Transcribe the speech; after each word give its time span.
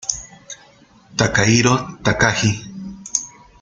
Takahiro 1.17 1.73
Takagi 2.05 2.51